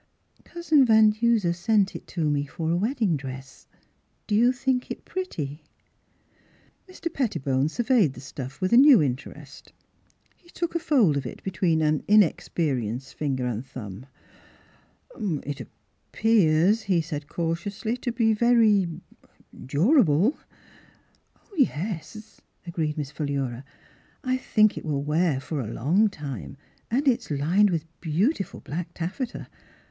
"Cousin 0.51 0.83
Van 0.83 1.11
Duser 1.11 1.53
sent 1.53 1.95
it 1.95 2.07
to 2.07 2.27
me 2.27 2.47
for 2.47 2.71
a 2.71 2.75
wedding 2.75 3.15
dress; 3.15 3.67
do 4.25 4.33
you 4.33 4.51
think 4.51 4.89
it 4.89 5.05
pretty?" 5.05 5.61
Mr. 6.89 7.13
Pettibone 7.13 7.69
surveyed 7.69 8.13
the 8.13 8.19
stuff 8.19 8.59
with 8.59 8.73
a 8.73 8.77
new 8.77 8.99
interest. 8.99 9.73
He 10.35 10.49
took 10.49 10.73
a 10.73 10.79
fold 10.79 11.17
of 11.17 11.27
it 11.27 11.43
be 11.43 11.51
tween 11.51 11.83
an 11.83 12.03
inexperienced 12.07 13.15
thumb 13.19 13.27
and 13.27 13.37
finger. 13.37 13.55
Miss 13.55 13.67
Fhilura's 13.67 13.99
Wedding 15.19 15.29
Gown" 15.29 15.43
It 15.51 15.61
appears," 15.61 16.81
he 16.81 16.99
said 16.99 17.27
cautiously," 17.27 17.95
to 17.97 18.11
be 18.11 18.33
very— 18.33 18.85
er— 19.23 19.27
durable."" 19.67 20.35
Yes," 21.55 22.41
agreed 22.65 22.97
Miss 22.97 23.11
Philura," 23.11 23.63
I 24.33 24.39
thinrk 24.39 24.79
it 24.79 24.83
will 24.83 25.03
wear 25.03 25.39
for 25.39 25.59
a 25.61 25.67
long 25.71 26.09
time, 26.09 26.57
and 26.89 27.07
it 27.07 27.19
is 27.31 27.39
lined 27.39 27.69
with 27.69 27.85
beautiful 28.01 28.61
black 28.61 28.95
taffeta. 28.95 29.47